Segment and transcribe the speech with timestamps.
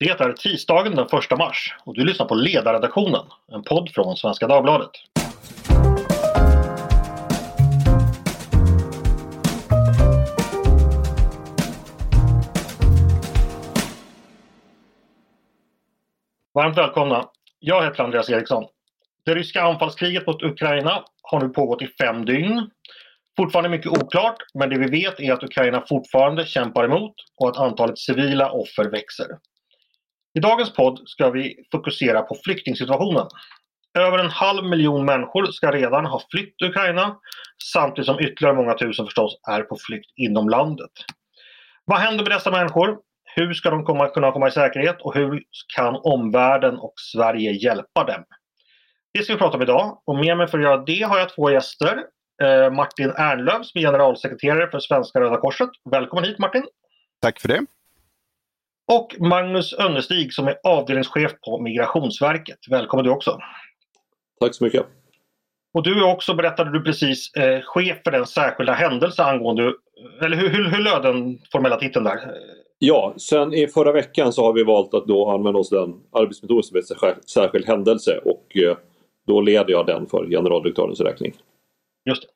[0.00, 4.46] Det är tisdagen den 1 mars och du lyssnar på Ledarredaktionen, en podd från Svenska
[4.46, 4.90] Dagbladet.
[16.54, 17.28] Varmt välkomna!
[17.58, 18.64] Jag heter Andreas Eriksson.
[19.24, 22.70] Det ryska anfallskriget mot Ukraina har nu pågått i fem dygn.
[23.36, 27.56] Fortfarande mycket oklart, men det vi vet är att Ukraina fortfarande kämpar emot och att
[27.56, 29.26] antalet civila offer växer.
[30.34, 33.26] I dagens podd ska vi fokusera på flyktingsituationen.
[33.98, 37.16] Över en halv miljon människor ska redan ha flytt Ukraina
[37.72, 40.90] samtidigt som ytterligare många tusen förstås är på flykt inom landet.
[41.84, 42.98] Vad händer med dessa människor?
[43.36, 45.42] Hur ska de komma, kunna komma i säkerhet och hur
[45.76, 48.24] kan omvärlden och Sverige hjälpa dem?
[49.12, 51.34] Det ska vi prata om idag och med mig för att göra det har jag
[51.34, 52.02] två gäster.
[52.42, 55.70] Eh, Martin Ernlöf som är generalsekreterare för Svenska Röda Korset.
[55.90, 56.64] Välkommen hit Martin!
[57.20, 57.66] Tack för det!
[58.90, 62.58] Och Magnus Önnestig som är avdelningschef på Migrationsverket.
[62.70, 63.38] Välkommen du också!
[64.40, 64.86] Tack så mycket!
[65.74, 69.72] Och du är också, berättade du precis, eh, chef för den särskilda händelse angående,
[70.22, 72.20] eller hur, hur, hur löd den formella titeln där?
[72.78, 76.64] Ja, sen i förra veckan så har vi valt att då använda oss den arbetsmetod
[76.64, 78.76] som heter särskild händelse och eh,
[79.26, 81.32] då leder jag den för generaldirektörens räkning.
[82.04, 82.28] Just det.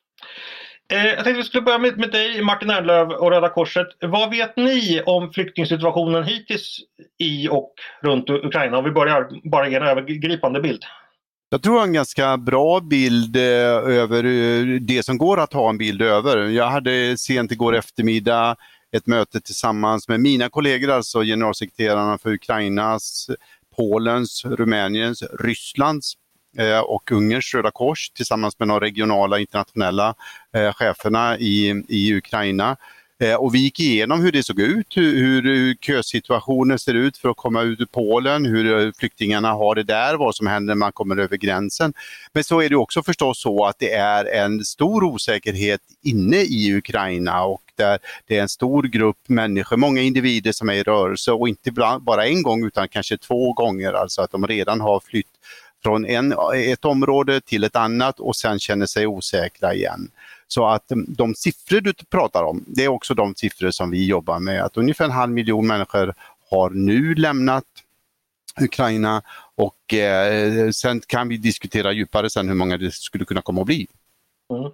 [0.93, 3.87] Eh, jag tänkte vi skulle börja med, med dig Martin Ernlöf och Röda Korset.
[4.01, 6.81] Vad vet ni om flyktingsituationen hittills
[7.19, 8.79] i och runt Ukraina?
[8.79, 10.83] Om vi börjar bara ge en övergripande bild.
[11.49, 15.53] Jag tror jag har en ganska bra bild eh, över eh, det som går att
[15.53, 16.47] ha en bild över.
[16.47, 18.57] Jag hade sent igår eftermiddag
[18.97, 23.31] ett möte tillsammans med mina kollegor, alltså generalsekreterarna för Ukrainas,
[23.77, 26.15] Polens, Rumäniens, Rysslands
[26.58, 30.14] Eh, och Ungerns Röda Kors tillsammans med de regionala internationella
[30.55, 32.77] eh, cheferna i, i Ukraina.
[33.20, 37.28] Eh, och vi gick igenom hur det såg ut, hur, hur kösituationen ser ut för
[37.28, 40.92] att komma ut ur Polen, hur flyktingarna har det där, vad som händer när man
[40.92, 41.94] kommer över gränsen.
[42.32, 46.76] Men så är det också förstås så att det är en stor osäkerhet inne i
[46.76, 51.32] Ukraina och där det är en stor grupp människor, många individer som är i rörelse
[51.32, 51.70] och inte
[52.00, 55.26] bara en gång utan kanske två gånger, alltså att de redan har flytt
[55.84, 60.11] från en, ett område till ett annat och sen känner sig osäkra igen.
[60.49, 64.06] Så att mm, de siffror du pratar om, det är också de siffror som vi
[64.06, 64.65] jobbar med.
[64.65, 66.15] Att ungefär en halv miljon människor
[66.50, 67.65] har nu lämnat
[68.61, 69.23] Ukraina
[69.56, 73.67] och eh, sen kan vi diskutera djupare sen hur många det skulle kunna komma att
[73.67, 73.87] bli.
[74.53, 74.72] Mm.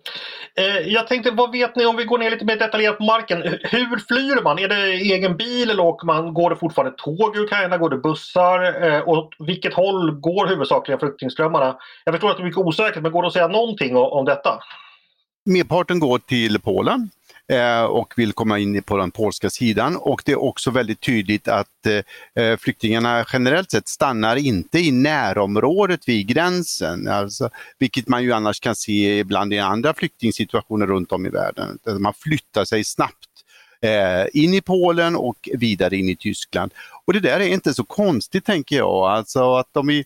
[0.57, 3.43] Eh, jag tänkte, vad vet ni om vi går ner lite mer detaljerat på marken?
[3.63, 4.59] Hur flyr man?
[4.59, 7.79] Är det egen bil eller åker man, går det fortfarande tåg i Ukraina?
[7.79, 8.85] Går det bussar?
[8.85, 11.77] Eh, åt vilket håll går huvudsakligen flyktingströmmarna?
[12.05, 14.25] Jag förstår att det är mycket osäkert, men går det att säga någonting om, om
[14.25, 14.61] detta?
[15.45, 17.11] Merparten går till Polen
[17.51, 21.49] eh, och vill komma in på den polska sidan och det är också väldigt tydligt
[21.49, 28.23] att eh, eh, flyktingarna generellt sett stannar inte i närområdet vid gränsen, alltså, vilket man
[28.23, 31.79] ju annars kan se ibland i andra flyktingsituationer runt om i världen.
[31.99, 33.31] Man flyttar sig snabbt
[33.83, 36.75] eh, in i Polen och vidare in i Tyskland.
[37.05, 40.05] Och det där är inte så konstigt tänker jag, alltså att de i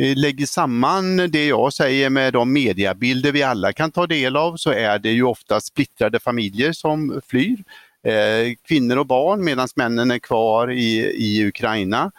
[0.00, 4.56] Eh, lägger samman det jag säger med de mediabilder vi alla kan ta del av
[4.56, 7.64] så är det ju ofta splittrade familjer som flyr.
[8.06, 12.12] Eh, kvinnor och barn medan männen är kvar i, i Ukraina.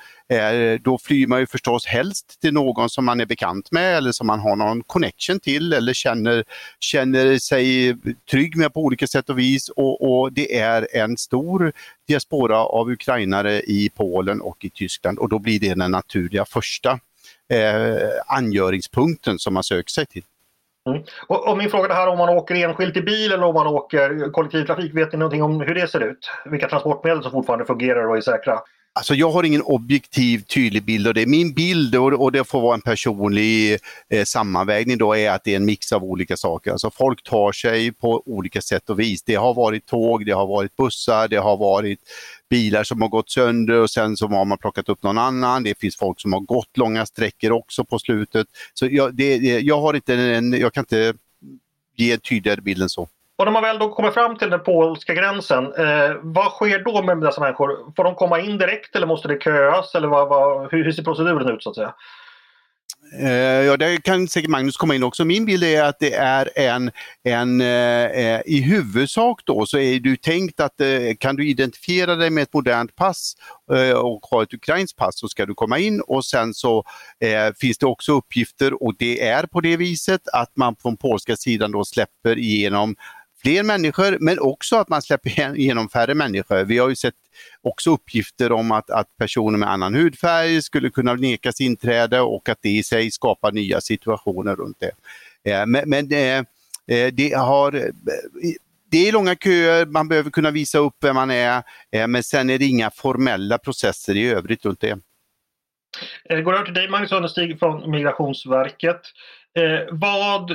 [0.82, 4.28] Då flyr man ju förstås helst till någon som man är bekant med eller som
[4.28, 6.44] man har någon connection till eller känner,
[6.80, 7.98] känner sig
[8.32, 9.70] trygg med på olika sätt och vis.
[9.70, 11.72] Och, och det är en stor
[12.08, 17.00] diaspora av ukrainare i Polen och i Tyskland och då blir det den naturliga första
[17.52, 20.24] eh, angöringspunkten som man söker sig till.
[20.90, 21.04] Mm.
[21.28, 23.68] Och, och, min fråga det här om man åker enskilt i bil eller om man
[23.68, 26.30] åker kollektivtrafik, vet ni någonting om hur det ser ut?
[26.46, 28.60] Vilka transportmedel som fortfarande fungerar och är säkra?
[28.94, 31.26] Alltså jag har ingen objektiv tydlig bild av det.
[31.26, 33.78] Min bild, och det får vara en personlig
[34.10, 36.72] eh, sammanvägning, då, är att det är en mix av olika saker.
[36.72, 39.24] Alltså folk tar sig på olika sätt och vis.
[39.24, 42.00] Det har varit tåg, det har varit bussar, det har varit
[42.52, 45.64] bilar som har gått sönder och sen så har man plockat upp någon annan.
[45.64, 48.48] Det finns folk som har gått långa sträckor också på slutet.
[48.74, 51.14] Så jag, det, jag har inte en, jag kan inte
[51.96, 53.08] ge en tydligare bild än så.
[53.38, 57.04] Och när man väl då kommer fram till den polska gränsen, eh, vad sker då
[57.04, 57.94] med dessa människor?
[57.96, 59.96] Får de komma in direkt eller måste det köas?
[59.96, 61.94] Eller vad, vad, hur, hur ser proceduren ut så att säga?
[63.20, 63.32] Eh,
[63.66, 65.26] ja, där kan säkert Magnus komma in också.
[65.26, 66.92] Min bild är att det är en,
[67.24, 70.88] en eh, eh i huvudsak då så är det tänkt att eh,
[71.20, 73.34] kan du identifiera dig med ett modernt pass
[73.74, 76.84] eh, och ha ett ukrainskt pass så ska du komma in och sen så
[77.20, 81.36] eh, finns det också uppgifter och det är på det viset att man från polska
[81.36, 82.96] sidan då släpper igenom
[83.42, 86.64] fler människor men också att man släpper igenom färre människor.
[86.64, 87.14] Vi har ju sett
[87.62, 92.60] också uppgifter om att, att personer med annan hudfärg skulle kunna nekas inträde och att
[92.62, 94.92] det i sig skapar nya situationer runt det.
[95.52, 96.38] Eh, men, men eh,
[96.98, 97.92] eh, det har
[98.92, 101.64] det är långa köer, man behöver kunna visa upp vem man är,
[102.08, 105.00] men sen är det inga formella processer i övrigt runt det.
[106.24, 109.02] Jag går över till dig Magnus Understig från Migrationsverket.
[109.60, 110.52] Eh, vad,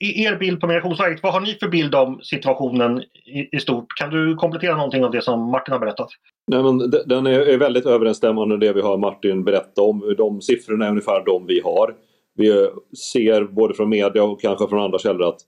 [0.00, 3.86] i er bild på Migrationsverket, vad har ni för bild om situationen i, i, stort?
[3.98, 6.08] Kan du komplettera någonting av det som Martin har berättat?
[6.46, 10.14] Nej, men den är väldigt överensstämmande med det vi har Martin berättat om.
[10.18, 11.94] De siffrorna är ungefär de vi har.
[12.34, 12.68] Vi
[13.12, 15.40] ser både från media och kanske från andra källor att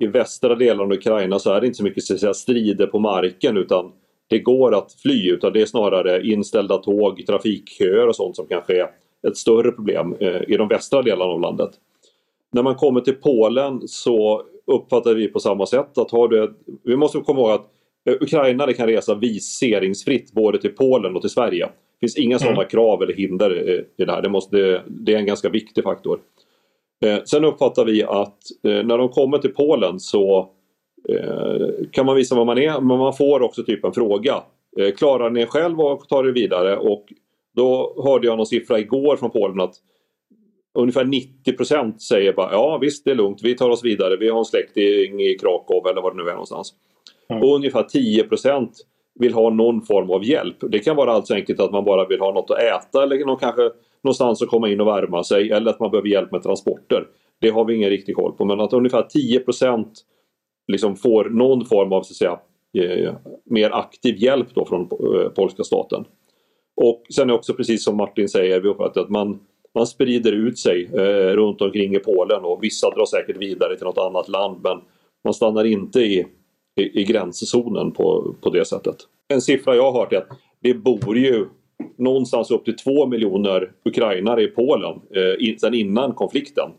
[0.00, 2.98] i västra delen av Ukraina så är det inte så mycket så säga, strider på
[2.98, 3.92] marken utan
[4.28, 8.80] det går att fly utan det är snarare inställda tåg, trafikköer och sånt som kanske
[8.80, 8.88] är
[9.28, 11.70] ett större problem eh, i de västra delarna av landet.
[12.54, 16.54] När man kommer till Polen så uppfattar vi på samma sätt att har du,
[16.84, 17.66] vi måste komma ihåg att
[18.08, 21.64] eh, Ukraina kan resa viseringsfritt både till Polen och till Sverige.
[21.66, 22.68] Det finns inga sådana mm.
[22.68, 24.22] krav eller hinder i det här.
[24.22, 26.18] Det, måste, det är en ganska viktig faktor.
[27.04, 30.50] Eh, sen uppfattar vi att när de kommer till Polen så
[31.90, 34.42] kan man visa vad man är men man får också typ en fråga.
[34.96, 36.76] Klarar ni er själv och tar er vidare?
[36.76, 37.04] Och
[37.56, 39.74] då hörde jag någon siffra igår från Polen att
[40.74, 44.38] ungefär 90% säger bara ja visst det är lugnt, vi tar oss vidare, vi har
[44.38, 46.74] en släkting i Krakow eller var det nu är någonstans.
[47.28, 47.42] Mm.
[47.42, 48.68] Och ungefär 10%
[49.20, 50.56] vill ha någon form av hjälp.
[50.60, 53.36] Det kan vara alltså enkelt att man bara vill ha något att äta eller någon,
[53.36, 53.70] kanske
[54.02, 57.06] någonstans att komma in och värma sig eller att man behöver hjälp med transporter.
[57.40, 59.86] Det har vi ingen riktig koll på men att ungefär 10%
[60.68, 62.38] liksom får någon form av så att säga,
[62.86, 66.04] eh, mer aktiv hjälp då från eh, polska staten.
[66.76, 69.40] Och sen är också precis som Martin säger, vi att man
[69.74, 73.84] man sprider ut sig eh, runt omkring i Polen och vissa drar säkert vidare till
[73.84, 74.80] något annat land men
[75.24, 76.26] man stannar inte i,
[76.80, 78.96] i, i gränszonen på, på det sättet.
[79.28, 80.28] En siffra jag har hört är att
[80.62, 81.46] det bor ju
[81.98, 86.70] någonstans upp till två miljoner ukrainare i Polen eh, in, sedan innan konflikten.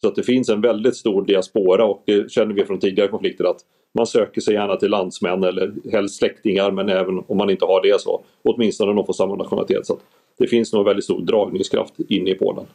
[0.00, 3.44] Så att det finns en väldigt stor diaspora och det känner vi från tidigare konflikter
[3.44, 3.60] att
[3.94, 7.82] man söker sig gärna till landsmän eller helst släktingar men även om man inte har
[7.82, 9.86] det så åtminstone de får samma nationalitet.
[9.86, 9.98] Så
[10.38, 12.66] det finns nog väldigt stor dragningskraft inne i Polen.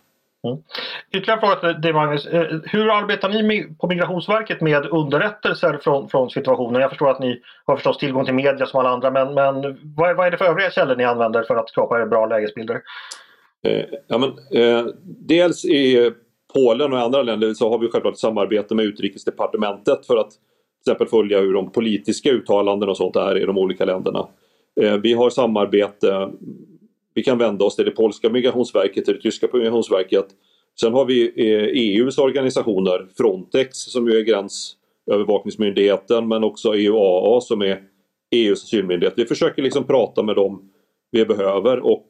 [0.47, 0.57] Mm.
[1.11, 2.25] Ytterligare fråga till dig Magnus.
[2.25, 6.81] Eh, hur arbetar ni på Migrationsverket med underrättelser från, från situationen?
[6.81, 10.15] Jag förstår att ni har förstås tillgång till media som alla andra men, men vad,
[10.15, 12.81] vad är det för övriga källor ni använder för att skapa bra lägesbilder?
[13.63, 14.29] Eh, ja, men,
[14.61, 16.11] eh, dels i
[16.53, 21.07] Polen och andra länder så har vi självklart samarbete med Utrikesdepartementet för att till exempel
[21.07, 24.27] följa hur de politiska uttalanden och sånt är i de olika länderna.
[24.81, 26.29] Eh, vi har samarbete
[27.13, 30.25] vi kan vända oss till det polska migrationsverket, till det tyska migrationsverket.
[30.79, 37.41] Sen har vi eh, e EUs organisationer, Frontex som ju är gränsövervakningsmyndigheten men också EUAA
[37.41, 37.81] som är
[38.31, 39.13] EUs asylmyndighet.
[39.17, 40.71] Vi försöker liksom prata med dem
[41.11, 42.07] vi behöver och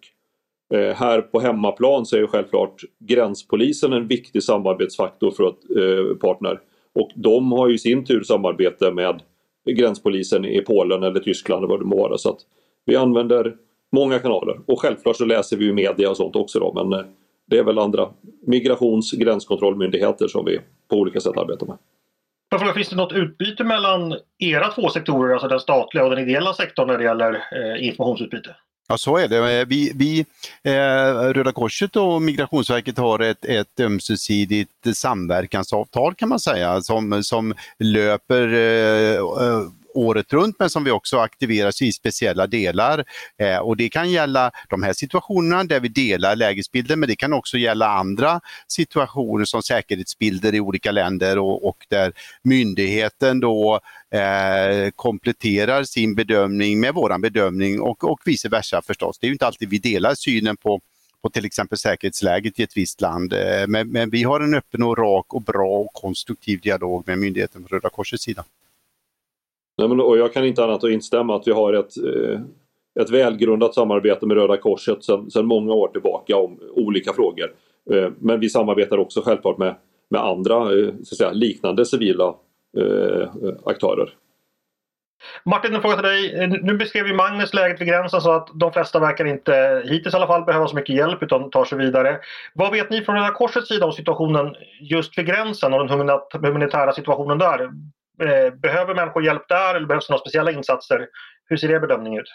[0.73, 6.17] eh, här på hemmaplan så är ju självklart gränspolisen en viktig samarbetsfaktor för ett eh,
[6.17, 6.59] partner.
[6.95, 9.21] Och de har ju i sin tur samarbete med
[9.69, 12.17] gränspolisen i Polen eller Tyskland eller vad det må vara.
[12.17, 12.39] Så att
[12.85, 13.55] vi använder
[13.91, 14.59] många kanaler.
[14.67, 17.05] Och självklart så läser vi ju media och sånt också då men eh,
[17.47, 18.09] det är väl andra
[18.47, 20.59] migrations gränskontrollmyndigheter som vi
[20.89, 21.77] på olika sätt arbetar med.
[22.59, 26.53] Fråga, finns det något utbyte mellan era två sektorer, alltså den statliga och den ideella
[26.53, 28.55] sektorn när det gäller eh, informationsutbyte?
[28.91, 29.59] Ja, så är det.
[29.59, 30.25] Eh, vi, vi
[30.63, 37.53] eh, Röda Korset och Migrationsverket har ett, ett ömsesidigt samverkansavtal kan man säga som, som
[37.79, 39.21] löper eh,
[39.93, 43.05] året runt men som vi också aktiverar i speciella delar.
[43.37, 47.33] Eh, och det kan gälla de här situationerna där vi delar lägesbilder men det kan
[47.33, 53.79] också gälla andra situationer som säkerhetsbilder i olika länder och, och där myndigheten då
[54.11, 59.19] eh, kompletterar sin bedömning med våran bedömning och, och vice versa förstås.
[59.19, 60.81] Det är inte alltid vi delar synen på
[61.21, 63.33] på till exempel säkerhetsläget i ett visst land.
[63.33, 67.19] Eh, men, men, vi har en öppen och rak och bra och konstruktiv dialog med
[67.19, 68.43] myndigheten på Röda Korsets sida.
[69.77, 72.39] Nej, men, och jag kan inte annat att instämma att vi har ett, eh,
[73.01, 77.53] ett välgrundat samarbete med Röda Korset sedan många år tillbaka om olika frågor.
[77.91, 79.75] Eh, men vi samarbetar också självklart med,
[80.09, 82.35] med andra eh, så att säga, liknande civila
[83.65, 84.13] aktörer.
[85.43, 86.47] Martin, en fråga till dig.
[86.61, 90.17] Nu beskrev ju Magnus läget vid gränsen så att de flesta verkar inte, hittills i
[90.17, 92.19] alla fall, behöva så mycket hjälp utan tar sig vidare.
[92.53, 95.99] Vad vet ni från Röda Korsets sida om situationen just vid gränsen och den
[96.41, 97.69] humanitära situationen där?
[98.21, 101.07] Eh, behöver människor hjälp där eller behövs det några speciella insatser?
[101.45, 102.27] Hur ser er bedömning ut?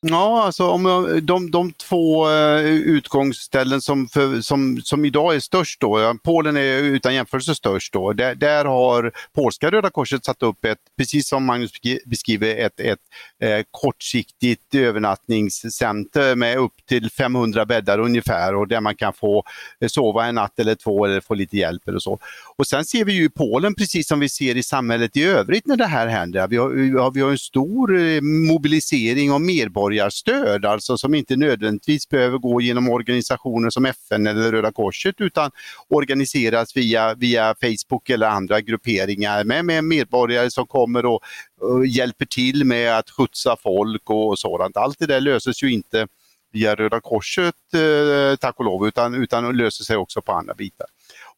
[0.00, 5.40] Ja, alltså om jag, de, de två eh, utgångsställen som, för, som, som idag är
[5.40, 10.42] störst då, Polen är utan jämförelse störst då, där, där har polska Röda Korset satt
[10.42, 11.70] upp ett, precis som Magnus
[12.06, 12.98] beskriver, ett, ett
[13.42, 19.44] eh, kortsiktigt övernattningscenter med upp till 500 bäddar ungefär och där man kan få
[19.80, 22.18] eh, sova en natt eller två eller få lite hjälp eller så.
[22.56, 25.66] Och sen ser vi ju i Polen, precis som vi ser i samhället i övrigt
[25.66, 29.40] när det här händer, vi har, vi har, vi har en stor eh, mobilisering av
[29.40, 35.14] medborgare medborgarstöd, alltså som inte nödvändigtvis behöver gå genom organisationer som FN eller Röda Korset
[35.18, 35.50] utan
[35.88, 41.20] organiseras via, via Facebook eller andra grupperingar med, med medborgare som kommer och,
[41.60, 44.76] och hjälper till med att skjutsa folk och sådant.
[44.76, 46.06] Allt det där löses ju inte
[46.52, 50.86] via Röda Korset eh, tack och lov utan, utan löser sig också på andra bitar.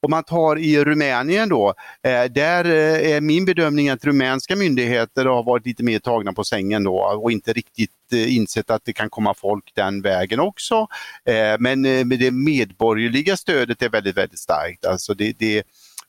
[0.03, 5.27] Om man tar i Rumänien då, eh, där eh, är min bedömning att rumänska myndigheter
[5.27, 8.93] har varit lite mer tagna på sängen då och inte riktigt eh, insett att det
[8.93, 10.87] kan komma folk den vägen också.
[11.25, 14.85] Eh, eh, men det medborgerliga stödet är väldigt, väldigt starkt.
[14.85, 15.63] Alltså det, det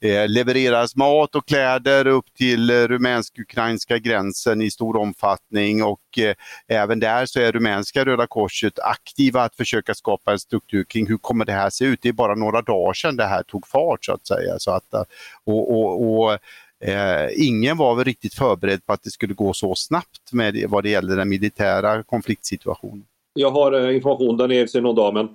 [0.03, 6.35] Eh, levereras mat och kläder upp till eh, rumänsk-ukrainska gränsen i stor omfattning och eh,
[6.67, 11.17] även där så är rumänska Röda Korset aktiva att försöka skapa en struktur kring hur
[11.17, 11.99] kommer det här se ut.
[12.01, 14.59] Det är bara några dagar sedan det här tog fart så att säga.
[14.59, 15.03] Så att, eh,
[15.45, 16.37] och, och, och
[16.83, 20.83] Eh, ingen var väl riktigt förberedd på att det skulle gå så snabbt med vad
[20.83, 23.05] det gäller den militära konfliktsituationen.
[23.33, 25.29] Jag har eh, information, den är sig någon dag men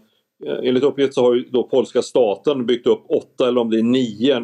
[0.44, 3.78] Eh, enligt uppgift så har ju då polska staten byggt upp åtta eller om det
[3.78, 4.40] är nio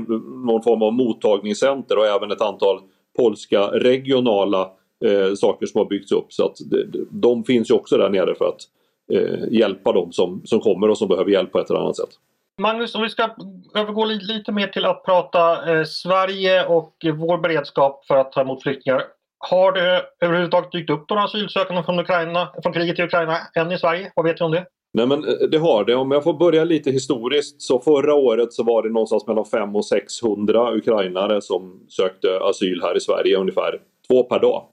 [0.47, 2.81] någon form av mottagningscenter och även ett antal
[3.17, 4.61] polska regionala
[5.05, 6.33] eh, saker som har byggts upp.
[6.33, 8.61] Så att de, de finns ju också där nere för att
[9.13, 12.11] eh, hjälpa dem som, som kommer och som behöver hjälp på ett eller annat sätt.
[12.61, 13.31] Magnus, om vi ska
[13.75, 18.41] övergå lite, lite mer till att prata eh, Sverige och vår beredskap för att ta
[18.41, 19.03] emot flyktingar.
[19.39, 23.79] Har det överhuvudtaget dykt upp några asylsökande från, Ukraina, från kriget i Ukraina än i
[23.79, 24.13] Sverige?
[24.17, 24.67] Vad vet du om det?
[24.93, 25.95] Nej men eh, det har det.
[25.95, 29.79] Om jag får börja lite historiskt så förra året så var det någonstans mellan 500
[29.79, 33.81] och 600 ukrainare som sökte asyl här i Sverige ungefär.
[34.09, 34.65] Två per dag.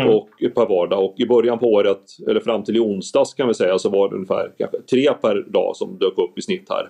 [0.00, 0.14] Mm.
[0.14, 1.04] Och per vardag.
[1.04, 4.08] Och i början på året, eller fram till i onsdags kan vi säga, så var
[4.08, 6.88] det ungefär kanske tre per dag som dök upp i snitt här.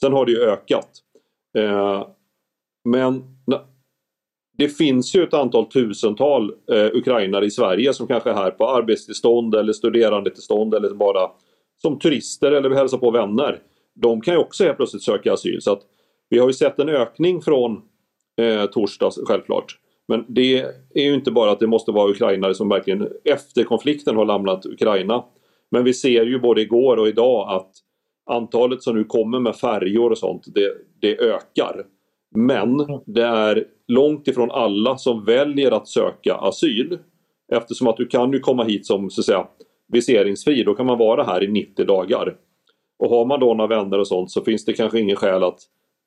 [0.00, 0.88] Sen har det ju ökat.
[1.58, 2.06] Eh,
[2.84, 3.22] men
[4.58, 8.68] det finns ju ett antal tusental eh, ukrainare i Sverige som kanske är här på
[8.68, 11.30] arbetstillstånd eller studerandetillstånd eller bara
[11.82, 13.58] som turister eller vill hälsa på vänner.
[13.94, 15.62] De kan ju också helt plötsligt söka asyl.
[15.62, 15.82] Så att
[16.28, 17.82] vi har ju sett en ökning från
[18.36, 19.78] eh, torsdags självklart.
[20.08, 20.58] Men det
[20.94, 24.66] är ju inte bara att det måste vara ukrainare som verkligen efter konflikten har lämnat
[24.66, 25.24] Ukraina.
[25.70, 27.70] Men vi ser ju både igår och idag att
[28.30, 31.86] antalet som nu kommer med färjor och sånt, det, det ökar.
[32.34, 36.98] Men det är långt ifrån alla som väljer att söka asyl.
[37.52, 39.46] Eftersom att du kan ju komma hit som så att säga
[39.92, 40.62] viseringsfri.
[40.62, 42.36] Då kan man vara här i 90 dagar.
[42.98, 45.58] Och har man då några vänner och sånt så finns det kanske ingen skäl att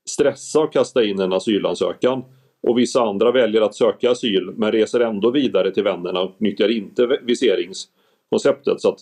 [0.10, 2.24] stressa och kasta in en asylansökan.
[2.68, 6.70] Och vissa andra väljer att söka asyl men reser ändå vidare till vännerna och nyttjar
[6.70, 8.82] inte viseringskonceptet.
[8.82, 9.00] Så att,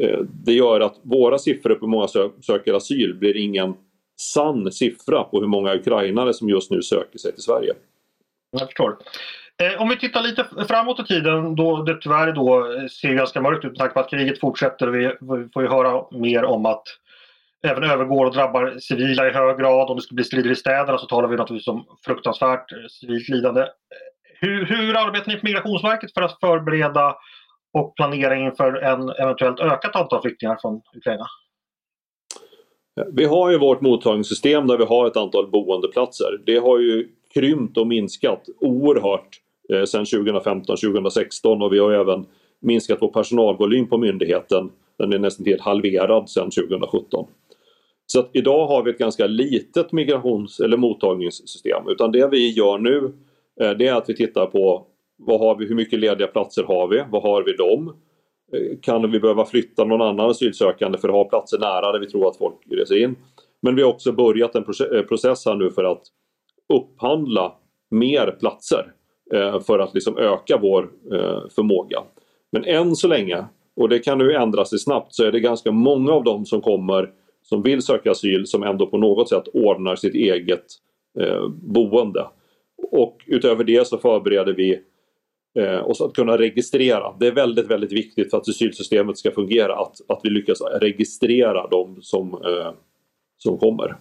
[0.00, 3.74] eh, det gör att våra siffror på hur många sö söker asyl blir ingen
[4.20, 7.74] sann siffra på hur många ukrainare som just nu söker sig till Sverige.
[8.50, 8.96] Jag förstår.
[9.62, 13.40] Eh, om vi tittar lite framåt i tiden då det tyvärr då eh, ser ganska
[13.40, 14.86] mörkt ut med tanke på att kriget fortsätter.
[14.86, 16.82] Vi, vi får ju höra mer om att
[17.62, 19.90] även övergår och drabbar civila i hög grad.
[19.90, 23.28] Om det skulle bli strider i städerna så talar vi naturligtvis om fruktansvärt eh, civilt
[23.28, 23.66] lidande.
[24.40, 27.16] Hur, hur arbetar ni på Migrationsverket för att förbereda
[27.72, 31.26] och planera inför en eventuellt ökat antal flyktingar från Ukraina?
[33.12, 36.40] Vi har ju vårt mottagningssystem där vi har ett antal boendeplatser.
[36.46, 39.40] Det har ju krympt och minskat oerhört
[39.72, 42.26] eh, sedan 2015-2016 och vi har även
[42.60, 44.70] minskat vår personalvolym på myndigheten.
[44.98, 47.26] Den är nästan helt halverad sedan 2017.
[48.06, 52.78] Så att idag har vi ett ganska litet migrations eller mottagningssystem utan det vi gör
[52.78, 53.12] nu
[53.60, 54.86] eh, det är att vi tittar på
[55.18, 57.04] vad har vi, hur mycket lediga platser har vi?
[57.10, 57.96] Vad har vi dem?
[58.52, 62.06] Eh, kan vi behöva flytta någon annan asylsökande för att ha platser nära där vi
[62.06, 63.16] tror att folk reser in?
[63.62, 66.02] Men vi har också börjat en eh, process här nu för att
[66.74, 67.52] upphandla
[67.90, 68.92] mer platser
[69.34, 72.02] Eh, för att liksom öka vår eh, förmåga.
[72.52, 73.44] Men än så länge,
[73.76, 76.60] och det kan nu ändra sig snabbt, så är det ganska många av dem som
[76.60, 77.10] kommer
[77.42, 80.64] som vill söka asyl som ändå på något sätt ordnar sitt eget
[81.20, 82.26] eh, boende.
[82.92, 84.80] Och utöver det så förbereder vi
[85.84, 87.16] oss att kunna registrera.
[87.20, 91.66] Det är väldigt, väldigt viktigt för att asylsystemet ska fungera att, att vi lyckas registrera
[91.66, 92.42] de som,
[93.38, 93.96] som kommer.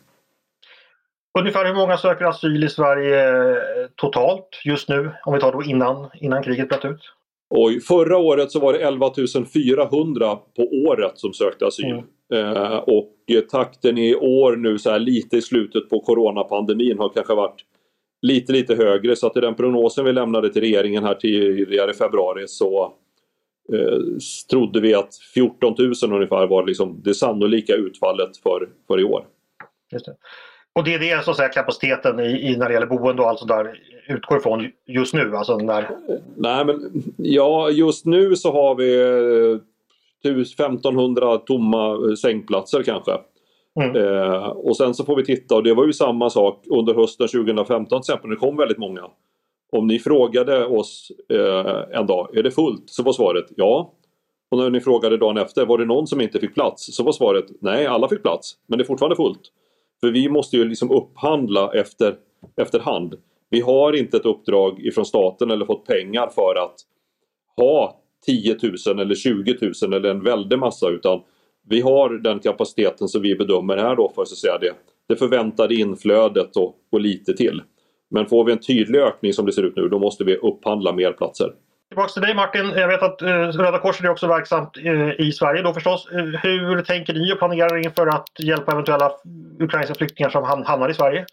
[1.39, 3.58] Ungefär hur många söker asyl i Sverige eh,
[3.96, 5.12] totalt just nu?
[5.25, 7.01] Om vi tar då innan, innan kriget bröt ut?
[7.50, 9.12] Oj, förra året så var det 11
[9.54, 11.86] 400 på året som sökte asyl.
[11.86, 12.06] Mm.
[12.34, 13.12] Eh, och
[13.51, 17.65] takten i år nu så här lite i slutet på coronapandemin har kanske varit
[18.22, 21.94] lite lite högre så att i den prognosen vi lämnade till regeringen här tidigare i
[21.94, 22.94] februari så
[23.74, 24.00] eh,
[24.51, 29.25] trodde vi att 14 000 ungefär var liksom det sannolika utfallet för, för i år.
[29.92, 30.15] Just det.
[30.75, 33.29] Och det är det så att säga, kapaciteten i, i när det gäller boende och
[33.29, 35.36] allt sånt där utgår ifrån just nu?
[35.36, 35.89] Alltså när...
[36.36, 43.12] Nej men ja just nu så har vi 1500 eh, tomma eh, sängplatser kanske.
[43.79, 43.96] Mm.
[43.96, 47.27] Eh, och sen så får vi titta och det var ju samma sak under hösten
[47.27, 48.29] 2015 till exempel.
[48.29, 49.01] Det kom väldigt många.
[49.72, 52.84] Om ni frågade oss eh, en dag, är det fullt?
[52.86, 53.94] Så var svaret ja.
[54.51, 56.96] Och när ni frågade dagen efter, var det någon som inte fick plats?
[56.96, 58.53] Så var svaret nej, alla fick plats.
[58.67, 59.51] Men det är fortfarande fullt.
[60.00, 62.16] För vi måste ju liksom upphandla efter,
[62.62, 63.16] efterhand.
[63.50, 66.75] Vi har inte ett uppdrag ifrån staten eller fått pengar för att
[67.58, 71.22] ha 10 000 eller 20 000 eller en väldig massa utan
[71.70, 74.74] vi har den kapaciteten som vi bedömer är då för att säga det,
[75.08, 77.62] det förväntade inflödet och, och lite till.
[78.10, 80.94] Men får vi en tydlig ökning som det ser ut nu då måste vi upphandla
[80.94, 81.54] mer platser.
[81.96, 82.74] Tillbaks till dig Martin.
[82.75, 86.08] Jag vet att eh, Röda Korset är också verksamt eh, i Sverige då förstås.
[86.12, 89.12] Eh, hur tänker ni och planerar inför att hjälpa eventuella
[89.60, 91.25] ukrainska flyktingar som hamnar i Sverige?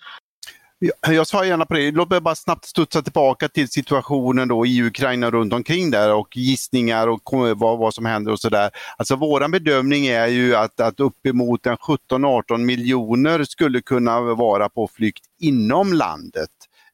[1.09, 1.91] Jag svarar gärna på det.
[1.91, 6.37] Låt mig bara snabbt studsa tillbaka till situationen då i Ukraina runt omkring där och
[6.37, 7.23] gissningar och
[7.57, 8.71] vad, vad som händer och sådär.
[8.97, 15.25] Alltså våran bedömning är ju att, att uppemot 17-18 miljoner skulle kunna vara på flykt
[15.41, 16.51] inom landet.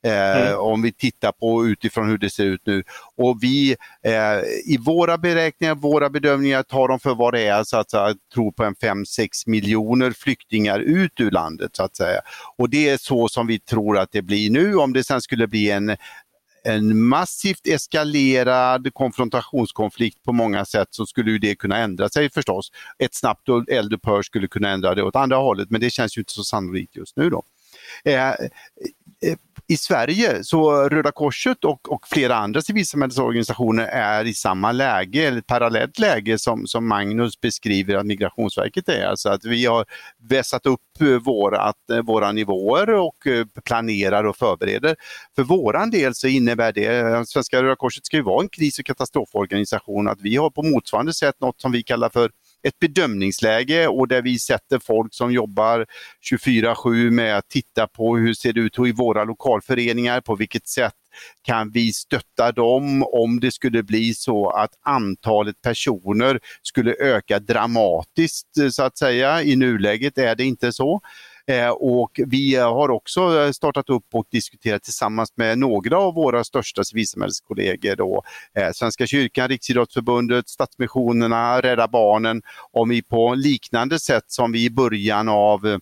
[0.09, 0.43] Mm.
[0.43, 0.61] Eh, mm.
[0.61, 2.83] Om vi tittar på utifrån hur det ser ut nu.
[3.17, 7.77] Och vi eh, i våra beräkningar, våra bedömningar tar de för vad det är, så
[7.77, 12.21] att säga, tror på en 5-6 miljoner flyktingar ut ur landet så att säga.
[12.57, 14.77] Och det är så som vi tror att det blir nu.
[14.77, 15.97] Om det sen skulle bli en
[16.65, 22.73] en massivt eskalerad konfrontationskonflikt på många sätt så skulle det kunna ändra sig förstås.
[22.99, 26.33] Ett snabbt eldupphör skulle kunna ändra det åt andra hållet men det känns ju inte
[26.33, 27.43] så sannolikt just nu då.
[28.05, 28.35] Eh,
[29.71, 35.41] i Sverige så Röda Korset och, och flera andra civilsamhällesorganisationer är i samma läge, eller
[35.41, 39.07] parallellt läge som, som Magnus beskriver att Migrationsverket är.
[39.07, 39.85] Alltså att vi har
[40.29, 44.97] vässat upp eh, våra, eh, våra nivåer och eh, planerar och förbereder.
[45.37, 48.85] För våran del så innebär det, Svenska Röda Korset ska ju vara en kris och
[48.85, 52.31] katastroforganisation, att vi har på motsvarande sätt något som vi kallar för
[52.63, 55.87] ett bedömningsläge och där vi sätter folk som jobbar
[56.31, 60.95] 24-7 med att titta på hur ser det ut i våra lokalföreningar, på vilket sätt
[61.43, 68.49] kan vi stötta dem om det skulle bli så att antalet personer skulle öka dramatiskt
[68.71, 69.43] så att säga.
[69.43, 71.01] I nuläget är det inte så.
[71.49, 76.15] Eh, och vi eh, har också eh, startat upp och diskuterat tillsammans med några av
[76.15, 78.23] våra största civilsamhälleskollegor, då,
[78.75, 85.29] Svenska kyrkan, Riksidrottsförbundet, Stadsmissionerna, Rädda Barnen, om vi på liknande sätt som vi i början
[85.29, 85.79] av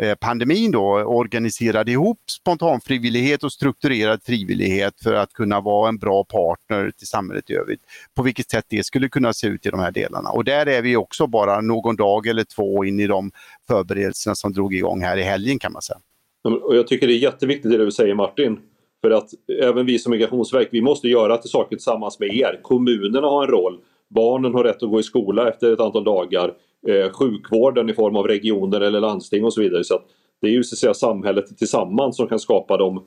[0.00, 5.98] Eh, pandemin då organiserade ihop spontan frivillighet och strukturerad frivillighet för att kunna vara en
[5.98, 7.80] bra partner till samhället i övrigt.
[8.14, 10.30] På vilket sätt det skulle kunna se ut i de här delarna.
[10.30, 13.30] Och där är vi också bara någon dag eller två in i de
[13.68, 15.98] förberedelserna som drog igång här i helgen kan man säga.
[16.44, 18.58] Och jag tycker det är jätteviktigt det du säger Martin.
[19.00, 19.30] För att
[19.62, 22.60] även vi som Migrationsverk, vi måste göra till saker tillsammans med er.
[22.62, 23.78] Kommunerna har en roll.
[24.08, 26.52] Barnen har rätt att gå i skola efter ett antal dagar
[26.88, 29.84] eh, sjukvården i form av regioner eller landsting och så vidare.
[29.84, 30.00] Så
[30.40, 33.04] det är ju så att säga samhället tillsammans som kan skapa de,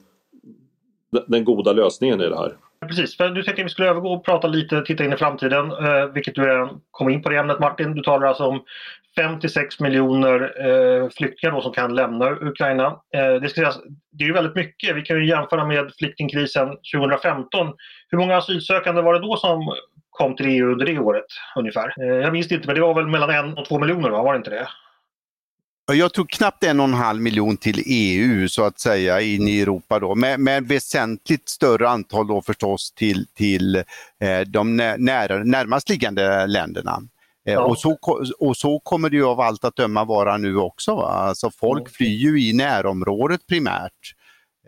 [1.27, 2.53] den goda lösningen i det här.
[2.87, 5.71] Precis, för du tänkte att vi skulle övergå och prata lite, titta in i framtiden,
[5.71, 7.95] eh, vilket du redan kom in på det ämnet Martin.
[7.95, 8.63] Du talar alltså om
[9.17, 12.85] 56 miljoner eh, flyktingar då som kan lämna Ukraina.
[13.15, 13.79] Eh, det, ska sägas,
[14.11, 14.95] det är ju väldigt mycket.
[14.95, 17.73] Vi kan ju jämföra med flyktingkrisen 2015.
[18.09, 19.73] Hur många asylsökande var det då som
[20.19, 21.93] kom till EU under det året ungefär.
[22.01, 24.23] Eh, jag minns inte, men det var väl mellan en och två miljoner, va?
[24.23, 24.67] var det inte det?
[25.93, 29.61] Jag tror knappt en och en halv miljon till EU så att säga in i
[29.61, 35.89] Europa då, med, med väsentligt större antal då förstås till, till eh, de när, närmast
[35.89, 37.01] liggande länderna.
[37.47, 37.61] Eh, ja.
[37.61, 37.97] och, så,
[38.39, 40.95] och så kommer det ju av allt att döma vara nu också.
[40.95, 41.07] Va?
[41.07, 44.15] Alltså folk flyr ju i närområdet primärt.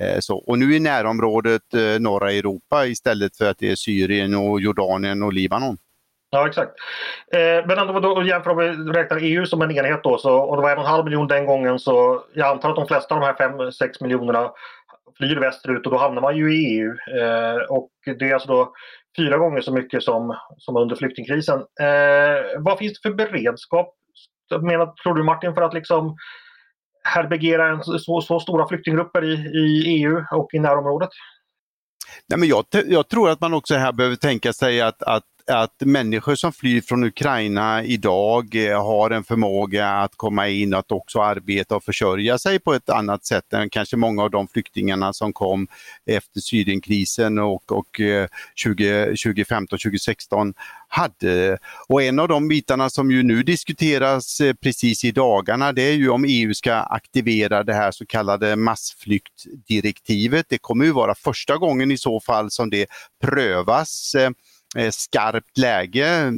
[0.01, 4.35] Eh, så, och nu är närområdet eh, norra Europa istället för att det är Syrien
[4.35, 5.77] och Jordanien och Libanon.
[6.29, 6.71] Ja exakt.
[7.33, 10.61] Eh, men ändå då jämför vi räknar EU som en enhet då så, och det
[10.61, 13.21] var en och en halv miljon den gången så jag antar att de flesta av
[13.21, 14.51] de här 5-6 miljonerna
[15.17, 16.89] flyr västerut och då hamnar man ju i EU.
[16.89, 18.73] Eh, och det är alltså då
[19.17, 21.59] fyra gånger så mycket som, som under flyktingkrisen.
[21.59, 23.95] Eh, vad finns det för beredskap,
[24.61, 26.17] menar, tror du Martin, för att liksom
[27.03, 31.09] härbärgera så, så stora flyktinggrupper i, i EU och i närområdet?
[32.29, 35.75] Nej, men jag, jag tror att man också här behöver tänka sig att, att att
[35.79, 40.91] människor som flyr från Ukraina idag eh, har en förmåga att komma in och att
[40.91, 45.13] också arbeta och försörja sig på ett annat sätt än kanske många av de flyktingarna
[45.13, 45.67] som kom
[46.05, 48.27] efter Syrienkrisen och, och eh,
[48.65, 50.53] 2015-2016
[50.87, 51.57] hade.
[51.87, 55.93] Och en av de bitarna som ju nu diskuteras eh, precis i dagarna det är
[55.93, 60.45] ju om EU ska aktivera det här så kallade massflyktdirektivet.
[60.49, 62.85] Det kommer ju vara första gången i så fall som det
[63.23, 64.15] prövas
[64.75, 66.31] Eh, skarpt läge.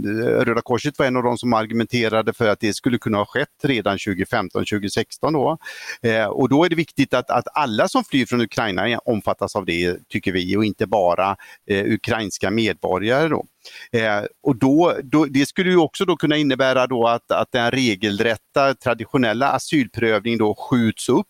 [0.45, 3.47] Röda Korset var en av de som argumenterade för att det skulle kunna ha skett
[3.63, 5.07] redan 2015-2016.
[5.21, 5.57] Då.
[6.01, 9.65] Eh, och då är det viktigt att, att alla som flyr från Ukraina omfattas av
[9.65, 11.35] det, tycker vi, och inte bara
[11.69, 13.27] eh, ukrainska medborgare.
[13.27, 13.45] Då.
[13.91, 17.71] Eh, och då, då, det skulle ju också då kunna innebära då att, att den
[17.71, 21.27] regelrätta traditionella asylprövningen då skjuts upp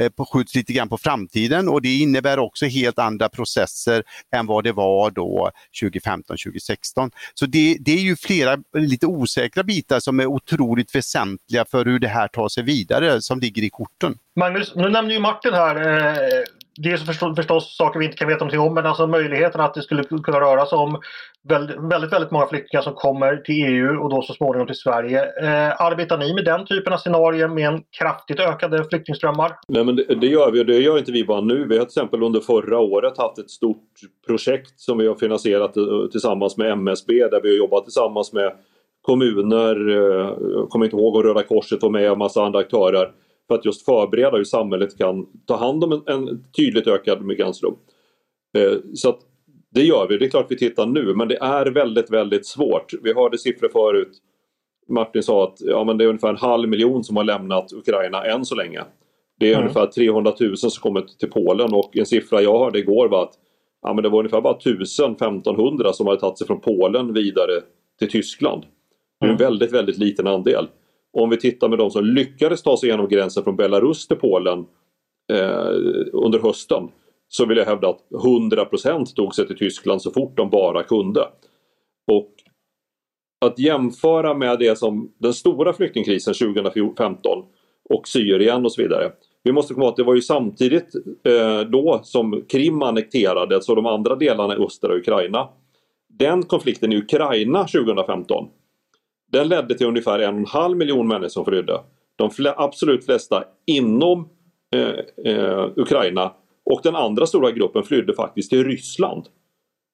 [0.00, 4.02] Eh, på, skjuts lite grann på framtiden och det innebär också helt andra processer
[4.36, 5.50] än vad det var då
[5.82, 7.10] 2015-2016.
[7.34, 11.98] Så det, det, är ju flera lite osäkra bitar som är otroligt väsentliga för hur
[11.98, 14.18] det här tar sig vidare som ligger i korten.
[14.36, 16.44] Magnus, nu nämner ju Martin här eh,
[16.76, 19.74] det är förstås, förstås saker vi inte kan veta någonting om men alltså möjligheten att
[19.74, 21.00] det skulle kunna röra sig om
[21.48, 25.22] väldigt, väldigt, väldigt många flyktingar som kommer till EU och då så småningom till Sverige.
[25.22, 29.52] Eh, arbetar ni med den typen av scenarier med en kraftigt ökade flyktingströmmar?
[29.68, 31.66] Nej men det, det, gör vi och det gör inte vi bara nu.
[31.68, 33.88] Vi har till exempel under förra året haft ett stort
[34.26, 38.52] projekt som vi har finansierat eh, tillsammans med MSB där vi har jobbat tillsammans med
[39.02, 43.10] kommuner, eh, jag kommer inte ihåg om Röda Korset var med och massa andra aktörer
[43.48, 47.74] för att just förbereda hur samhället kan ta hand om en, en tydligt ökad migrantström.
[48.58, 49.20] Eh, så att
[49.70, 52.92] det gör vi, det är klart vi tittar nu men det är väldigt väldigt svårt.
[53.02, 54.18] Vi hörde siffror förut.
[54.88, 58.24] Martin sa att ja, men det är ungefär en halv miljon som har lämnat Ukraina
[58.24, 58.82] än så länge.
[59.38, 59.62] Det är mm.
[59.62, 63.34] ungefär 300 000 som kommit till Polen och en siffra jag hörde igår var att
[63.82, 67.60] ja, men det var ungefär bara 1000-1500 som hade tagit sig från Polen vidare
[67.98, 68.62] till Tyskland.
[69.20, 69.46] Det är en mm.
[69.46, 70.68] väldigt, väldigt liten andel.
[71.14, 74.16] Och om vi tittar med de som lyckades ta sig igenom gränsen från Belarus till
[74.16, 74.58] Polen
[75.32, 75.68] eh,
[76.12, 76.88] under hösten
[77.28, 81.20] så vill jag hävda att 100% tog sig till Tyskland så fort de bara kunde.
[82.12, 82.30] Och
[83.46, 87.44] att jämföra med det som den stora flyktingkrisen 2015
[87.90, 89.12] och Syrien och så vidare.
[89.42, 93.76] Vi måste komma ihåg att det var ju samtidigt eh, då som Krim annekterades och
[93.76, 95.48] de andra delarna i östra Ukraina.
[96.08, 98.48] Den konflikten i Ukraina 2015
[99.34, 101.80] den ledde till ungefär en och en halv miljon människor som flydde.
[102.16, 104.28] De absolut flesta inom
[104.74, 106.32] eh, eh, Ukraina
[106.70, 109.24] och den andra stora gruppen flydde faktiskt till Ryssland.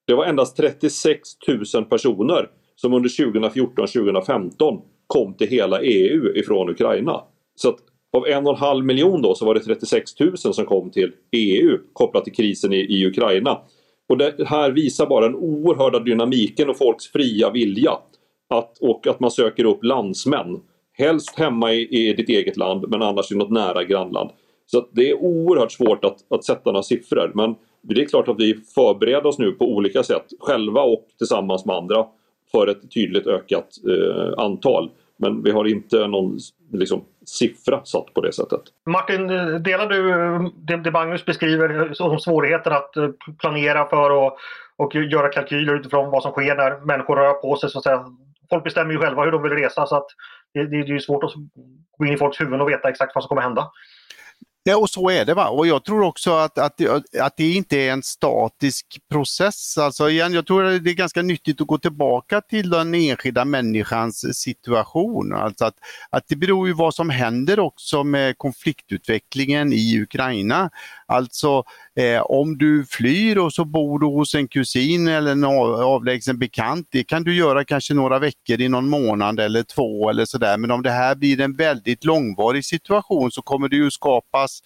[0.07, 1.29] Det var endast 36
[1.75, 7.21] 000 personer som under 2014-2015 kom till hela EU ifrån Ukraina.
[7.55, 7.79] Så att
[8.17, 11.13] av en och en halv miljon då så var det 36 000 som kom till
[11.33, 13.59] EU kopplat till krisen i, i Ukraina.
[14.09, 17.93] Och det här visar bara den oerhörda dynamiken och folks fria vilja
[18.51, 20.61] att, och att man söker upp landsmän.
[20.93, 24.31] Helst hemma i, i ditt eget land men annars i något nära grannland.
[24.67, 28.41] Så det är oerhört svårt att, att sätta några siffror men det är klart att
[28.41, 32.07] vi förbereder oss nu på olika sätt själva och tillsammans med andra
[32.53, 34.91] för ett tydligt ökat eh, antal.
[35.17, 36.39] Men vi har inte någon
[36.73, 38.61] liksom, siffra satt på det sättet.
[38.87, 39.27] Martin,
[39.63, 40.03] delar du
[40.55, 43.09] det, det Magnus beskriver som svårigheten att eh,
[43.39, 44.39] planera för och,
[44.77, 48.05] och göra kalkyler utifrån vad som sker när människor rör på sig så att säga,
[48.51, 50.07] folk bestämmer ju själva hur de vill resa så att
[50.55, 51.33] det, det, det är svårt att
[51.99, 53.71] gå in i folks huvuden och veta exakt vad som kommer hända.
[54.63, 55.35] Ja, och så är det.
[55.35, 55.49] Va?
[55.49, 56.81] Och jag tror också att, att,
[57.21, 59.79] att det inte är en statisk process.
[59.79, 63.45] Alltså igen, jag tror att det är ganska nyttigt att gå tillbaka till den enskilda
[63.45, 65.35] människans situation.
[65.35, 65.75] Alltså att,
[66.11, 70.71] att det beror ju vad som händer också med konfliktutvecklingen i Ukraina.
[71.11, 71.65] Alltså
[71.97, 76.89] eh, om du flyr och så bor du hos en kusin eller en avlägsen bekant,
[76.91, 80.59] det kan du göra kanske några veckor i någon månad eller två eller sådär.
[80.59, 84.61] Men om det här blir en väldigt långvarig situation så kommer det ju skapas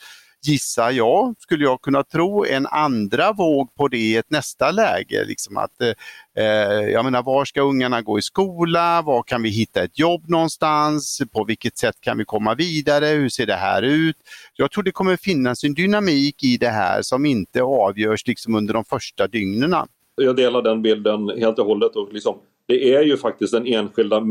[0.46, 5.24] gissar jag, skulle jag kunna tro, en andra våg på det i ett nästa läge.
[5.24, 9.02] Liksom att, eh, eh, jag menar, var ska ungarna gå i skola?
[9.02, 11.22] Var kan vi hitta ett jobb någonstans?
[11.32, 13.06] På vilket sätt kan vi komma vidare?
[13.06, 14.16] Hur ser det här ut?
[14.56, 18.74] Jag tror det kommer finnas en dynamik i det här som inte avgörs liksom under
[18.74, 19.74] de första dygnen.
[20.16, 21.96] Jag delar den bilden helt och hållet.
[21.96, 22.36] Och liksom,
[22.68, 24.22] det är ju faktiskt den enskilda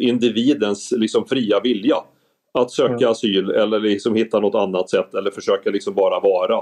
[0.00, 1.96] individens liksom fria vilja
[2.52, 3.10] att söka mm.
[3.10, 6.54] asyl eller liksom hitta något annat sätt eller försöka liksom bara vara.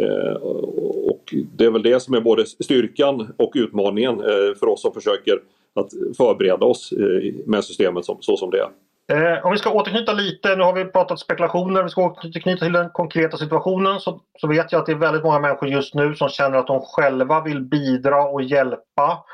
[0.00, 0.36] Eh,
[1.10, 4.92] och det är väl det som är både styrkan och utmaningen eh, för oss som
[4.92, 5.34] försöker
[5.74, 8.68] att förbereda oss eh, med systemet som, så som det är.
[9.12, 12.72] Eh, om vi ska återknyta lite, nu har vi pratat spekulationer, vi ska återknyta till
[12.72, 16.14] den konkreta situationen så, så vet jag att det är väldigt många människor just nu
[16.14, 19.24] som känner att de själva vill bidra och hjälpa.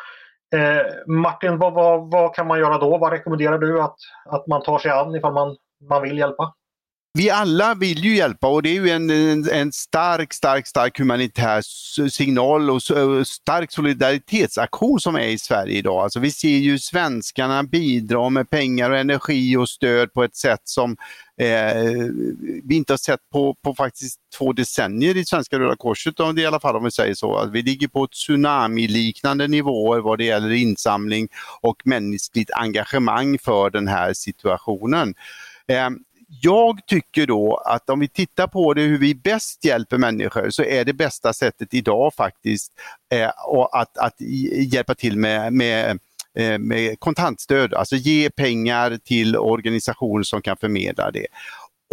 [0.55, 2.99] Eh, Martin, vad, vad, vad, kan man göra då?
[2.99, 5.57] Vad rekommenderar du att, att man tar sig an ifall man,
[5.89, 6.55] man vill hjälpa?
[7.15, 10.99] vi alla vill ju hjälpa och det är ju en, en, en stark, stark, stark
[10.99, 11.63] humanitär
[12.09, 12.83] signal och
[13.27, 16.03] stark solidaritetsaktion som är i Sverige idag.
[16.03, 20.61] Alltså vi ser ju svenskarna bidra med pengar och energi och stöd på ett sätt
[20.65, 20.97] som
[21.41, 21.75] eh,
[22.65, 26.61] vi inte har sett på, på faktiskt två decennier i Svenska Röda Korset, i alla
[26.61, 27.49] fall om vi säger så.
[27.53, 31.29] Vi ligger på ett tsunami-liknande nivåer vad det gäller insamling
[31.61, 35.15] och mänskligt engagemang för den här situationen.
[35.69, 35.99] Ehm,
[36.41, 40.65] jag tycker då att om vi tittar på det hur vi bäst hjälper människor så
[40.65, 42.73] är det bästa sättet idag faktiskt
[43.15, 43.31] eh,
[43.73, 44.15] att, att
[44.73, 45.99] hjälpa till med, med
[46.39, 51.27] eh, med kontantstöd, alltså ge pengar till organisationer som kan förmedla det.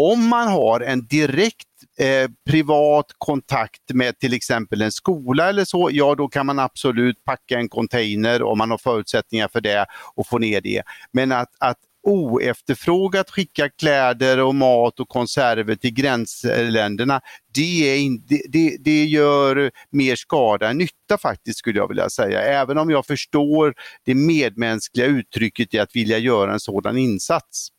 [0.01, 1.65] Om man har en direkt
[1.97, 7.23] eh, privat kontakt med till exempel en skola eller så, ja då kan man absolut
[7.23, 10.83] packa en container om man har förutsättningar för det och få ner det.
[11.11, 11.77] Men att, att
[12.09, 17.21] oefterfrågat skicka kläder och mat och konserver till gränsländerna,
[17.53, 22.09] det, är in, det, det, det, gör mer skada än nytta faktiskt skulle jag vilja
[22.09, 22.41] säga.
[22.41, 23.73] Även om jag förstår
[24.05, 27.69] det medmänskliga uttrycket i att vilja göra en sådan insats.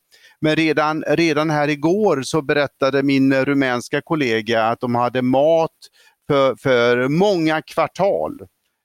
[0.41, 5.71] Men redan, redan här igår så berättade min rumänska kollega att de hade mat
[6.29, 8.39] för, för många kvartal.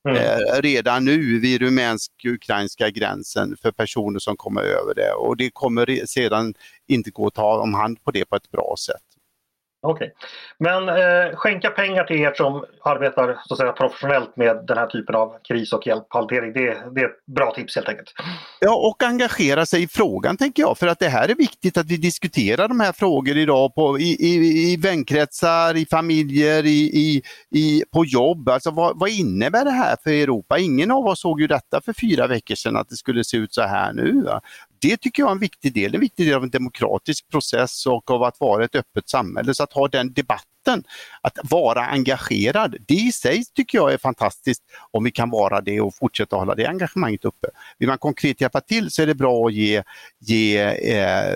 [0.05, 0.17] Mm.
[0.17, 6.05] Eh, redan nu vid rumänsk-ukrainska gränsen för personer som kommer över det och det kommer
[6.05, 6.53] sedan
[6.87, 9.04] inte gå att ta om hand på det på ett bra sätt.
[9.85, 10.05] Okej.
[10.05, 10.09] Okay.
[10.59, 14.87] Men eh, skänka pengar till er som arbetar så att säga, professionellt med den här
[14.87, 16.53] typen av kris och hjälphantering.
[16.53, 18.13] Det, det är ett bra tips helt enkelt.
[18.59, 20.77] Ja, och engagera sig i frågan tänker jag.
[20.77, 24.03] För att det här är viktigt att vi diskuterar de här frågorna idag på, i,
[24.03, 27.21] i, i vänkretsar, i familjer, i, i,
[27.51, 28.49] i, på jobb.
[28.49, 30.59] Alltså vad, vad innebär det här för Europa?
[30.59, 33.53] Ingen av oss såg ju detta för fyra veckor sedan att det skulle se ut
[33.53, 34.21] så här nu.
[34.21, 34.41] Va?
[34.81, 38.11] Det tycker jag är en viktig del, en viktig del av en demokratisk process och
[38.11, 39.53] av att vara ett öppet samhälle.
[39.53, 40.83] Så att ha den debatten,
[41.21, 45.81] att vara engagerad, det i sig tycker jag är fantastiskt om vi kan vara det
[45.81, 47.47] och fortsätta hålla det engagemanget uppe.
[47.79, 49.83] Vill man konkret hjälpa till så är det bra att ge,
[50.19, 51.35] ge eh,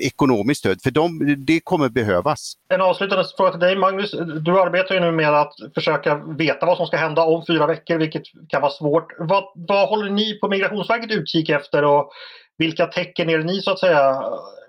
[0.00, 2.52] ekonomiskt stöd, för de, det kommer behövas.
[2.68, 4.10] En avslutande fråga till dig Magnus.
[4.40, 7.98] Du arbetar ju nu med att försöka veta vad som ska hända om fyra veckor,
[7.98, 9.12] vilket kan vara svårt.
[9.18, 12.10] Vad, vad håller ni på Migrationsverket utkik efter och
[12.58, 14.22] vilka tecken är det ni så att säga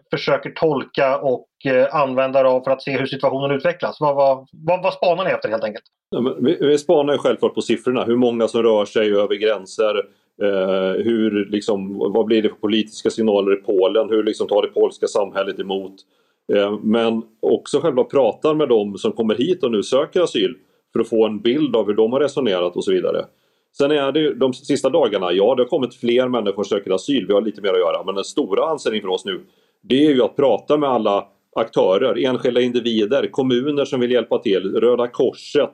[0.09, 3.97] försöker tolka och eh, använda av för att se hur situationen utvecklas?
[3.99, 5.85] Vad, vad, vad, vad spanar ni efter helt enkelt?
[6.09, 8.03] Ja, vi, vi spanar ju självklart på siffrorna.
[8.03, 9.97] Hur många som rör sig över gränser.
[10.41, 14.09] Eh, hur, liksom, vad blir det för politiska signaler i Polen?
[14.09, 15.93] Hur liksom, tar det polska samhället emot?
[16.53, 20.55] Eh, men också själva pratar med de som kommer hit och nu söker asyl
[20.93, 23.25] för att få en bild av hur de har resonerat och så vidare.
[23.77, 26.91] Sen är det ju de sista dagarna, ja det har kommit fler människor som söker
[26.91, 28.03] asyl, vi har lite mer att göra.
[28.03, 29.45] Men den stora ansträngningen för oss nu,
[29.81, 34.75] det är ju att prata med alla aktörer, enskilda individer, kommuner som vill hjälpa till,
[34.75, 35.73] Röda Korset,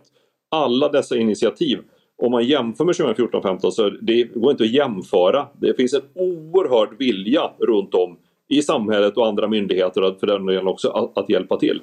[0.52, 1.80] alla dessa initiativ.
[2.18, 5.48] Om man jämför med 2014-15 så det går inte att jämföra.
[5.62, 8.18] Det finns en oerhörd vilja runt om
[8.50, 11.82] i samhället och andra myndigheter för den delen också att, att hjälpa till.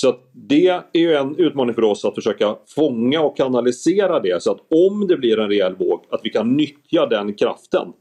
[0.00, 4.42] Så att det är ju en utmaning för oss att försöka fånga och kanalisera det
[4.42, 7.92] så att om det blir en rejäl våg att vi kan nyttja den kraften.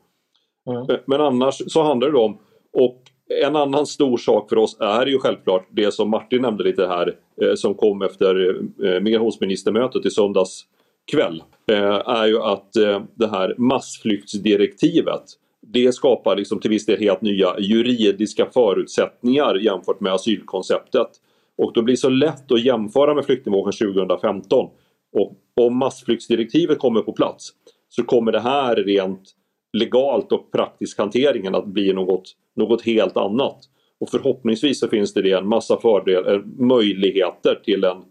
[0.70, 1.00] Mm.
[1.06, 2.38] Men annars så handlar det om
[2.74, 3.02] och
[3.44, 7.16] en annan stor sak för oss är ju självklart det som Martin nämnde lite här
[7.42, 8.56] eh, som kom efter
[8.86, 10.66] eh, migrationsministermötet i söndags
[11.12, 11.44] kväll.
[11.72, 12.72] Eh, är ju att
[13.16, 15.24] det här massflyktsdirektivet
[15.62, 21.08] det skapar liksom till viss del helt nya juridiska förutsättningar jämfört med asylkonceptet.
[21.58, 24.70] Och då blir det så lätt att jämföra med flyktingvågen 2015.
[25.12, 27.50] Och om massflyktsdirektivet kommer på plats
[27.90, 29.34] så kommer det här rent
[29.74, 33.58] legalt och praktisk hanteringen att bli något, något helt annat.
[34.00, 38.04] Och förhoppningsvis så finns det en massa fördelar, eh, möjligheter till en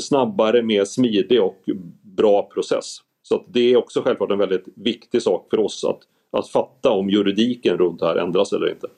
[0.00, 1.62] snabbare, mer smidig och
[2.02, 2.96] bra process.
[3.22, 6.00] Så det är också självklart en väldigt viktig sak för oss att,
[6.32, 8.88] att fatta om juridiken runt det här ändras eller inte.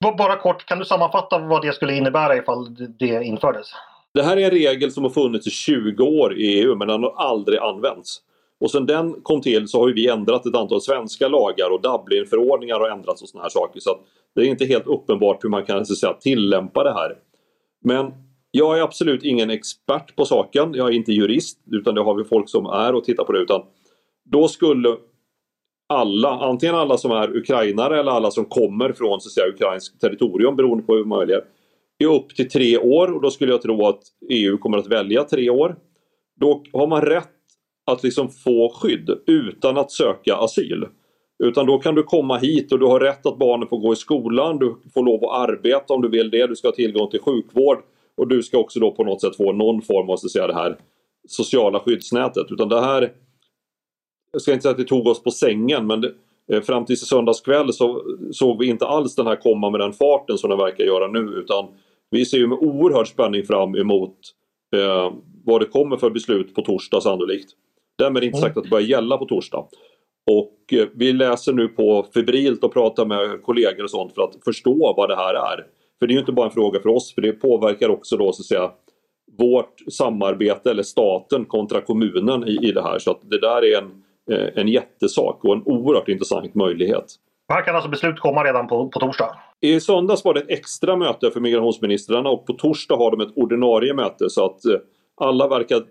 [0.00, 3.66] Bara kort, kan du sammanfatta vad det skulle innebära ifall det infördes?
[4.14, 7.02] Det här är en regel som har funnits i 20 år i EU men den
[7.02, 8.20] har aldrig använts.
[8.60, 12.80] Och sen den kom till så har vi ändrat ett antal svenska lagar och Dublinförordningar
[12.80, 13.80] har ändrats och sådana här saker.
[13.80, 13.90] Så
[14.34, 17.16] det är inte helt uppenbart hur man kan så säga, tillämpa det här.
[17.84, 18.12] Men
[18.50, 20.74] jag är absolut ingen expert på saken.
[20.74, 23.40] Jag är inte jurist utan det har vi folk som är och tittar på det.
[23.40, 23.62] Utan
[24.24, 24.96] då skulle
[25.90, 30.00] alla, antingen alla som är ukrainare eller alla som kommer från så att säga, ukrainskt
[30.00, 31.44] territorium beroende på hur man väljer,
[31.98, 35.24] i upp till tre år och då skulle jag tro att EU kommer att välja
[35.24, 35.76] tre år.
[36.40, 37.28] Då har man rätt
[37.86, 40.86] att liksom få skydd utan att söka asyl.
[41.44, 43.96] Utan då kan du komma hit och du har rätt att barnen får gå i
[43.96, 47.20] skolan, du får lov att arbeta om du vill det, du ska ha tillgång till
[47.20, 47.78] sjukvård
[48.16, 50.46] och du ska också då på något sätt få någon form av så att säga,
[50.46, 50.76] det här
[51.28, 52.46] sociala skyddsnätet.
[52.50, 53.12] Utan det här,
[54.32, 56.12] jag ska inte säga att det tog oss på sängen men det,
[56.52, 60.38] eh, fram till söndagskväll så såg vi inte alls den här komma med den farten
[60.38, 61.68] som den verkar göra nu utan
[62.10, 64.16] vi ser ju med oerhörd spänning fram emot
[64.76, 65.12] eh,
[65.44, 67.50] vad det kommer för beslut på torsdag sannolikt.
[67.98, 69.66] Därmed inte sagt att det börjar gälla på torsdag.
[70.30, 74.36] Och eh, vi läser nu på febrilt och pratar med kollegor och sånt för att
[74.44, 75.66] förstå vad det här är.
[75.98, 78.32] För det är ju inte bara en fråga för oss för det påverkar också då
[78.32, 78.70] så att säga
[79.38, 82.98] vårt samarbete eller staten kontra kommunen i, i det här.
[82.98, 83.90] Så att det där är en,
[84.54, 87.04] en jättesak och en oerhört intressant möjlighet.
[87.52, 89.36] Här kan alltså beslut komma redan på, på torsdag?
[89.60, 93.36] I söndags var det ett extra möte för migrationsministrarna och på torsdag har de ett
[93.36, 94.72] ordinarie möte så att eh,
[95.20, 95.82] alla verkar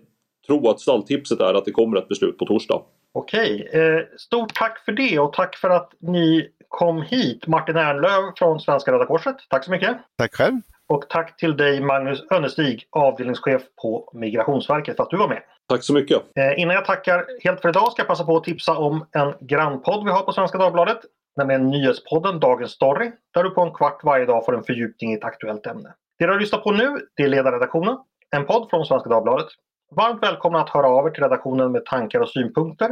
[0.46, 2.82] tro att stalltipset är att det kommer ett beslut på torsdag.
[3.12, 7.46] Okej, eh, stort tack för det och tack för att ni kom hit.
[7.46, 9.36] Martin Ernlöv från Svenska Röda Korset.
[9.48, 9.96] Tack så mycket.
[10.18, 10.60] Tack själv.
[10.90, 15.42] Och tack till dig Magnus Önnestig, avdelningschef på Migrationsverket för att du var med.
[15.68, 16.22] Tack så mycket.
[16.36, 19.34] Eh, innan jag tackar helt för idag ska jag passa på att tipsa om en
[19.40, 20.98] grannpodd vi har på Svenska Dagbladet.
[21.36, 23.10] Nämligen nyhetspodden Dagens Story.
[23.34, 25.94] Där du på en kvart varje dag får en fördjupning i ett aktuellt ämne.
[26.18, 27.98] Det du har lyssnat på nu, det är Ledarredaktionen.
[28.36, 29.48] En podd från Svenska Dagbladet.
[29.96, 32.88] Varmt välkomna att höra av er till redaktionen med tankar och synpunkter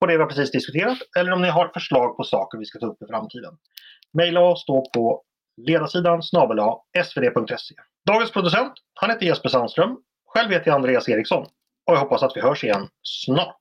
[0.00, 2.78] på det vi har precis diskuterat eller om ni har förslag på saker vi ska
[2.78, 3.54] ta upp i framtiden.
[4.18, 5.22] Maila oss då på
[5.56, 6.58] ledarsidan snabel
[7.04, 7.74] svd.se.
[8.06, 9.98] Dagens producent, han heter Jesper Sandström.
[10.26, 11.42] Själv heter jag Andreas Eriksson
[11.86, 13.60] och jag hoppas att vi hörs igen snart.